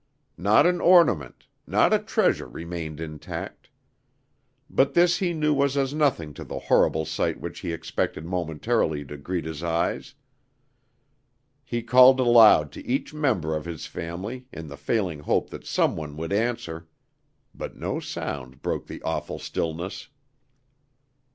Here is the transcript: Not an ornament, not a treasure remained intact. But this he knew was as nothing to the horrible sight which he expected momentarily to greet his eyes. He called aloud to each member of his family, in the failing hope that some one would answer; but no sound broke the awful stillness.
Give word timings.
Not 0.39 0.65
an 0.65 0.81
ornament, 0.81 1.45
not 1.67 1.93
a 1.93 1.99
treasure 1.99 2.47
remained 2.47 2.99
intact. 2.99 3.69
But 4.67 4.95
this 4.95 5.17
he 5.17 5.31
knew 5.31 5.53
was 5.53 5.77
as 5.77 5.93
nothing 5.93 6.33
to 6.33 6.43
the 6.43 6.57
horrible 6.57 7.05
sight 7.05 7.39
which 7.39 7.59
he 7.59 7.71
expected 7.71 8.25
momentarily 8.25 9.05
to 9.05 9.15
greet 9.15 9.45
his 9.45 9.61
eyes. 9.61 10.15
He 11.63 11.83
called 11.83 12.19
aloud 12.19 12.71
to 12.71 12.87
each 12.87 13.13
member 13.13 13.55
of 13.55 13.65
his 13.65 13.85
family, 13.85 14.47
in 14.51 14.69
the 14.69 14.75
failing 14.75 15.19
hope 15.19 15.51
that 15.51 15.67
some 15.67 15.95
one 15.95 16.17
would 16.17 16.33
answer; 16.33 16.87
but 17.53 17.75
no 17.75 17.99
sound 17.99 18.63
broke 18.63 18.87
the 18.87 19.03
awful 19.03 19.37
stillness. 19.37 20.07